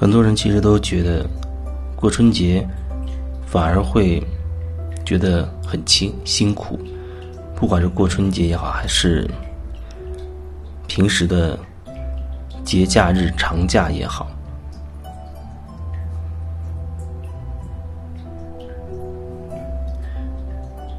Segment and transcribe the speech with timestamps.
[0.00, 1.28] 很多人其实都觉得
[1.94, 2.66] 过春节
[3.44, 4.22] 反而会
[5.04, 6.80] 觉得很辛辛苦，
[7.54, 9.28] 不管是过春节也好，还是
[10.86, 11.58] 平时的
[12.64, 14.26] 节假日长假也好。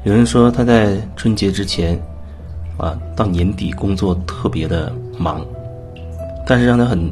[0.04, 2.00] 有人说他在春节之前，
[2.76, 5.44] 啊，到年底工作特别的忙，
[6.46, 7.10] 但是让他很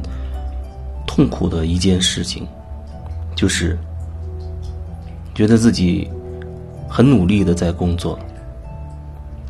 [1.13, 2.47] 痛苦的一件事情，
[3.35, 3.77] 就是
[5.35, 6.09] 觉得自己
[6.89, 8.17] 很努力的在工作，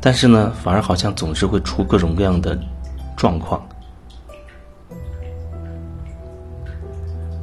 [0.00, 2.58] 但是呢，反而好像总是会出各种各样的
[3.14, 3.62] 状况，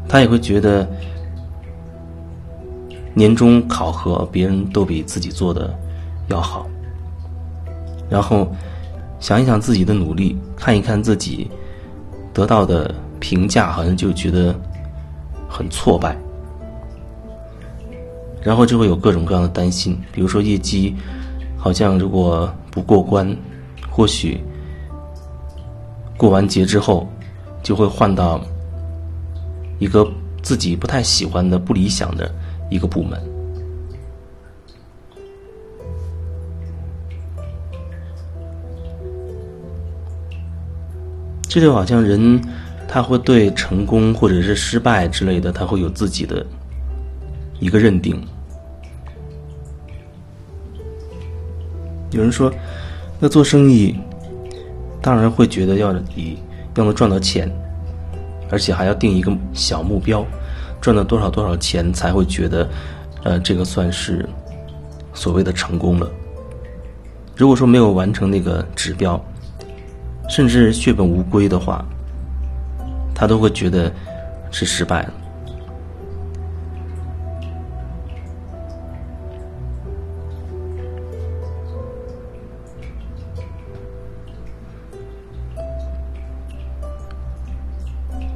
[0.09, 0.89] 他也会觉得
[3.13, 5.71] 年终考核别人都比自己做的。
[6.29, 6.67] 要好，
[8.09, 8.51] 然后
[9.19, 11.49] 想一想自己的努力，看一看自己
[12.33, 14.55] 得到的评价，好像就觉得
[15.49, 16.17] 很挫败，
[18.41, 20.95] 然后就会有各种各样的担心，比如说业绩
[21.57, 23.35] 好像如果不过关，
[23.89, 24.39] 或许
[26.15, 27.07] 过完节之后
[27.61, 28.39] 就会换到
[29.79, 30.07] 一个
[30.41, 32.31] 自己不太喜欢的、不理想的
[32.69, 33.21] 一个部门。
[41.49, 42.39] 这就好像人，
[42.87, 46.45] 他会对成功或者是失败之类的，他会有自己的
[47.59, 48.19] 一个认定。
[52.11, 52.51] 有人说，
[53.19, 53.95] 那做生意
[55.01, 56.37] 当然会觉得要以
[56.75, 57.51] 要能赚到钱，
[58.49, 60.25] 而且还要定一个小目标，
[60.79, 62.69] 赚到多少多少钱才会觉得，
[63.23, 64.27] 呃，这个算是
[65.13, 66.09] 所谓的成功了。
[67.35, 69.21] 如果说没有完成那个指标。
[70.29, 71.85] 甚至血本无归的话，
[73.19, 73.91] 他都会觉得
[74.51, 75.13] 是失败了。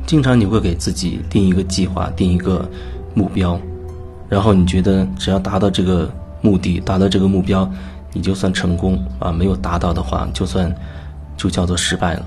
[0.08, 2.68] 经常你会给自己定一个计划，定一个
[3.14, 3.62] 目标，
[4.28, 7.72] 然后你觉得只要达到这个目的，达到这个目标，
[8.12, 10.76] 你就算成功啊；没有达到的话，就算。
[11.38, 12.26] 就叫做失败了，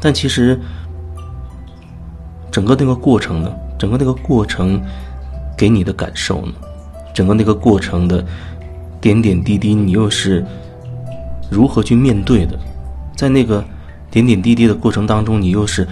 [0.00, 0.58] 但其实
[2.58, 4.82] 整个那个过程呢，整个那个过程
[5.56, 6.52] 给你的感受呢，
[7.14, 8.24] 整个那个过程的
[9.00, 10.44] 点点滴滴，你又是
[11.48, 12.58] 如何去面对的？
[13.14, 13.64] 在那个
[14.10, 15.86] 点点滴滴的过程当中，你又是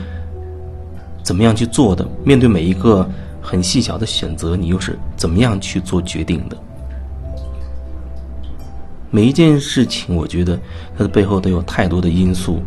[1.22, 2.04] 怎么样去做的？
[2.24, 3.08] 面对每一个
[3.40, 6.56] 很细小的选择，你又是怎么样去做决定的？
[9.12, 10.58] 每一件事情，我觉得
[10.98, 12.60] 它的背后都有太多的因素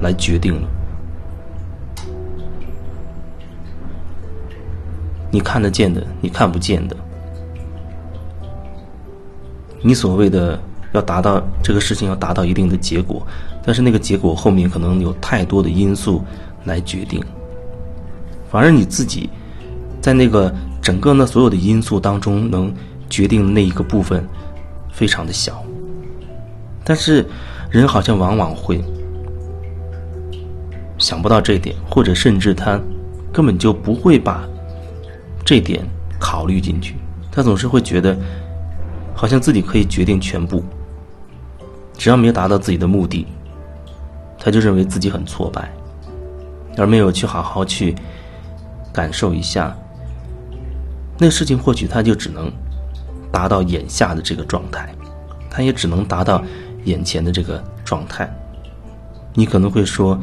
[0.00, 0.68] 来决定了。
[5.30, 6.96] 你看得见的，你看不见的，
[9.82, 10.58] 你所谓的
[10.92, 13.26] 要达到这个事情要达到一定的结果，
[13.64, 16.22] 但是那个结果后面可能有太多的因素
[16.64, 17.22] 来决定，
[18.50, 19.30] 反而你自己
[20.00, 22.72] 在那个整个那所有的因素当中能
[23.08, 24.24] 决定那一个部分。
[24.92, 25.64] 非常的小，
[26.84, 27.24] 但是
[27.70, 28.84] 人好像往往会
[30.98, 32.78] 想不到这一点，或者甚至他
[33.32, 34.46] 根本就不会把
[35.50, 35.84] 这点
[36.16, 36.94] 考虑进去。
[37.28, 38.16] 他总是会觉得，
[39.16, 40.62] 好像自己可以决定全部，
[41.98, 43.26] 只要没有达到自己的目的，
[44.38, 45.68] 他就认为自己很挫败，
[46.76, 47.96] 而没有去好好去
[48.92, 49.76] 感受一下
[51.18, 51.58] 那事情。
[51.58, 52.48] 或许他就只能。
[53.32, 54.92] 达到眼下的这个状态，
[55.48, 56.42] 他也只能达到
[56.84, 58.28] 眼前的这个状态。
[59.34, 60.18] 你可能会说，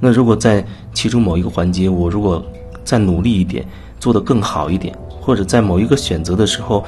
[0.00, 2.44] 那如果在其中某一个环节，我如果
[2.84, 3.66] 再努力一点，
[3.98, 6.84] 做得更好一点，或者在某一个选择的时候，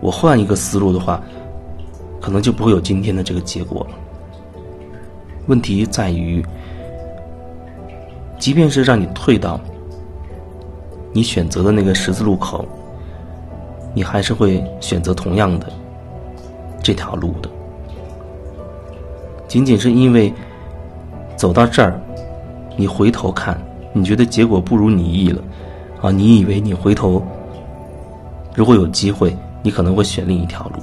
[0.00, 1.20] 我换一个思路的话，
[2.20, 3.96] 可能就不会有今天的这个结果了。
[5.46, 6.44] 问题在于，
[8.38, 9.58] 即便是让你退到
[11.12, 12.64] 你选择的那个十字路口。
[13.94, 15.66] 你还是会选择同样的
[16.82, 17.48] 这条路的，
[19.48, 20.32] 仅仅是因为
[21.34, 21.98] 走到这儿，
[22.76, 23.58] 你回头看，
[23.92, 25.42] 你觉得结果不如你意了，
[26.00, 27.22] 啊，你以为你回头
[28.54, 30.82] 如果有机会，你可能会选另一条路。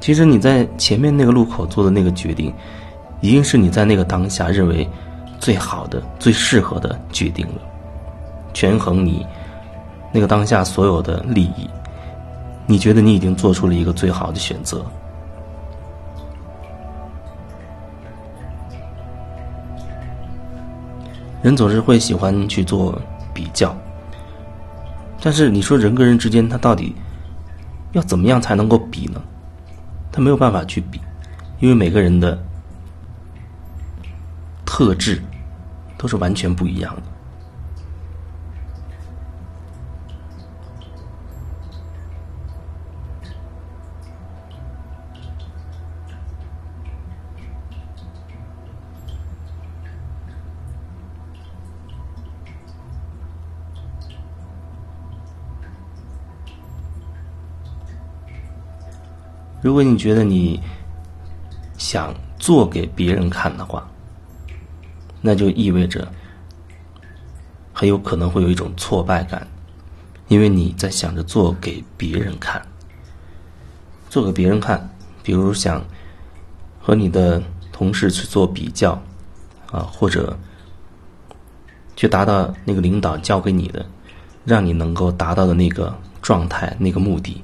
[0.00, 2.52] 其实你在前面那个路口做的那个决定，
[3.20, 4.88] 已经是你在那个当下认为
[5.40, 7.60] 最好的、最适合的决定了，
[8.52, 9.26] 权衡你。
[10.12, 11.68] 那个当下所有的利益，
[12.66, 14.84] 你觉得你已经做出了一个最好的选择？
[21.46, 23.00] 人总是会喜欢去做
[23.32, 23.72] 比较，
[25.22, 26.92] 但是你说人跟人之间，他到底
[27.92, 29.22] 要怎么样才能够比呢？
[30.10, 31.00] 他没有办法去比，
[31.60, 32.36] 因为每个人的
[34.64, 35.22] 特质
[35.96, 37.02] 都是完全不一样的。
[59.66, 60.60] 如果你觉得你
[61.76, 63.84] 想做给别人看的话，
[65.20, 66.06] 那就意味着
[67.72, 69.44] 很有可能会有一种挫败感，
[70.28, 72.64] 因为你在想着做给别人看，
[74.08, 74.88] 做给别人看，
[75.24, 75.84] 比如想
[76.80, 77.42] 和你的
[77.72, 78.92] 同事去做比较，
[79.72, 80.38] 啊，或者
[81.96, 83.84] 去达到那个领导交给你的，
[84.44, 85.92] 让你能够达到的那个
[86.22, 87.42] 状态、那个目的。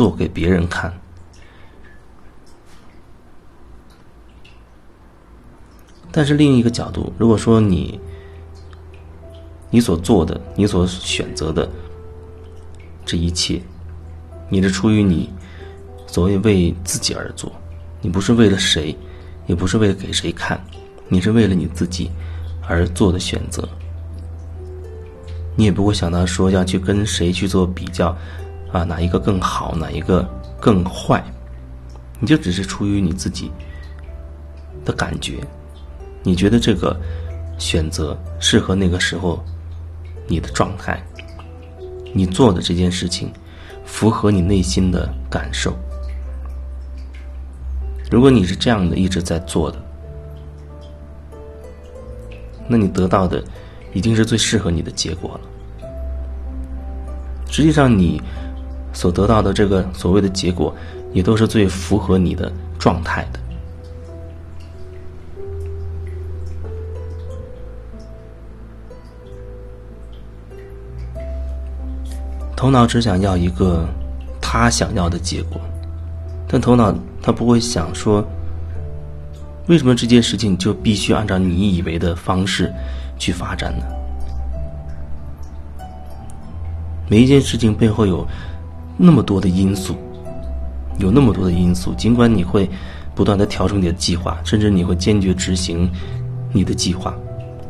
[0.00, 0.90] 做给别人看，
[6.10, 8.00] 但是另一个角度，如果说你
[9.68, 11.68] 你所做的、你所选择的
[13.04, 13.60] 这一切，
[14.48, 15.28] 你是出于你
[16.06, 17.52] 所谓为自己而做，
[18.00, 18.96] 你不是为了谁，
[19.46, 20.58] 也不是为了给谁看，
[21.10, 22.10] 你是为了你自己
[22.66, 23.68] 而做的选择，
[25.56, 28.16] 你也不会想到说要去跟谁去做比较。
[28.72, 30.22] 啊，哪一个更好，哪一个
[30.60, 31.22] 更坏？
[32.20, 33.50] 你就只是出于你自己
[34.84, 35.38] 的感觉，
[36.22, 36.94] 你觉得这个
[37.58, 39.42] 选择适合那个时候
[40.28, 41.02] 你的状态，
[42.12, 43.32] 你做的这件事情
[43.84, 45.74] 符合你内心的感受。
[48.08, 49.82] 如果你是这样的一直在做的，
[52.68, 53.42] 那你得到的
[53.92, 55.90] 已经是最适合你的结果了。
[57.48, 58.22] 实际上，你。
[58.92, 60.74] 所得到的这个所谓的结果，
[61.12, 63.40] 也都是最符合你的状态的。
[72.56, 73.88] 头脑只想要一个
[74.40, 75.60] 他想要的结果，
[76.46, 78.22] 但头脑他不会想说，
[79.66, 82.70] 为什么这件事情就必须按照你以为的方式
[83.18, 83.84] 去发展呢？
[87.08, 88.26] 每一件事情背后有。
[89.02, 89.96] 那么多的因素，
[90.98, 91.94] 有那么多的因素。
[91.94, 92.68] 尽管你会
[93.14, 95.90] 不断的调整你的计划，甚至你会坚决执行
[96.52, 97.14] 你的计划，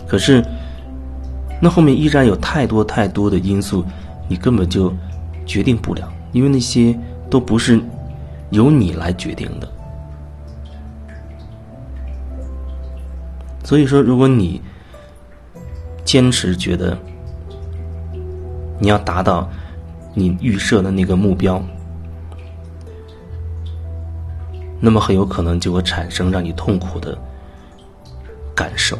[0.08, 0.44] 可是
[1.62, 3.84] 那后面依然有太多太多的因素，
[4.28, 4.92] 你根本就
[5.46, 6.98] 决定不了，因为那些
[7.30, 7.80] 都不是
[8.50, 9.68] 由你来决定的。
[13.62, 14.60] 所以说，如果你
[16.04, 16.98] 坚持觉得
[18.80, 19.48] 你要达到。
[20.14, 21.62] 你预设的那个目标，
[24.80, 27.16] 那么很有可能就会产生让你痛苦的
[28.54, 28.98] 感受。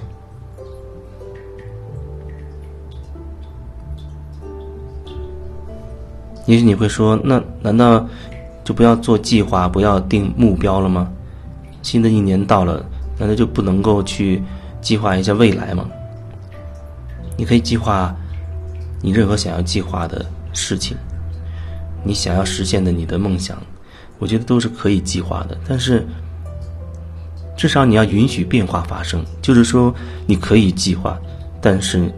[6.47, 8.05] 也许你会说：“那难道
[8.65, 11.09] 就不要做计划，不要定目标了吗？
[11.83, 12.85] 新的一年到了，
[13.19, 14.43] 难道就不能够去
[14.81, 15.89] 计划一下未来吗？”
[17.39, 18.15] 你可以计划
[19.01, 20.27] 你任何想要计划的。
[20.53, 20.97] 事情，
[22.03, 23.57] 你想要实现的你的梦想，
[24.19, 25.57] 我觉得都是可以计划的。
[25.67, 26.07] 但是，
[27.57, 29.25] 至少你要允许变化发生。
[29.43, 29.95] 就是说，
[30.27, 31.19] 你可以计划，
[31.61, 32.13] 但是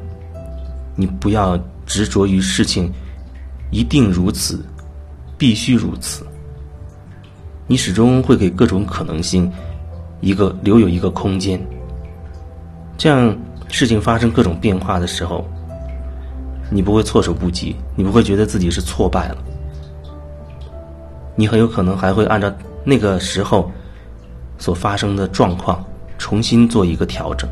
[0.96, 2.92] 你不要执着于事情
[3.70, 4.64] 一定如此，
[5.36, 6.26] 必须如此。
[7.66, 9.50] 你始终会给各种可能性
[10.20, 11.60] 一个留有一个空间。
[12.96, 13.36] 这样，
[13.68, 15.44] 事情发生各种变化的时候。
[16.72, 19.36] 你不会措手不及，你不会觉得自己是挫败了，
[21.36, 22.50] 你很有可能还会按照
[22.82, 23.70] 那个时候
[24.56, 25.84] 所发生的状况
[26.16, 27.48] 重新做一个调整。